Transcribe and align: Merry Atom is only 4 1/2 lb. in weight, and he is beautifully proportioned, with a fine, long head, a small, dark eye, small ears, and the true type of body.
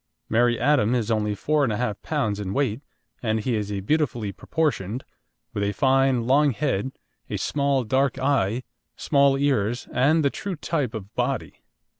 Merry 0.29 0.59
Atom 0.59 0.95
is 0.95 1.11
only 1.11 1.35
4 1.35 1.67
1/2 1.67 1.77
lb. 1.95 2.39
in 2.41 2.53
weight, 2.55 2.81
and 3.21 3.39
he 3.39 3.53
is 3.55 3.69
beautifully 3.81 4.31
proportioned, 4.31 5.03
with 5.53 5.61
a 5.63 5.73
fine, 5.73 6.25
long 6.25 6.53
head, 6.53 6.93
a 7.29 7.37
small, 7.37 7.83
dark 7.83 8.17
eye, 8.17 8.63
small 8.95 9.37
ears, 9.37 9.87
and 9.93 10.25
the 10.25 10.31
true 10.31 10.55
type 10.55 10.95
of 10.95 11.13
body. 11.13 11.61